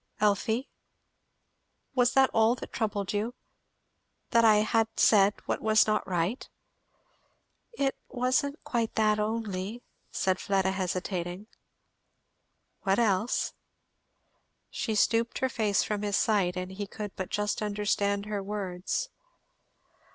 [0.19, 0.67] "Elfie,
[1.93, 3.35] was that all that troubled you?
[4.31, 6.49] that I had said what was not right?"
[7.73, 11.45] "It wasn't quite that only," said Fleda hesitating,
[12.81, 13.53] "What else?"
[14.71, 19.09] She stooped her face from his sight and he could but just understand her words.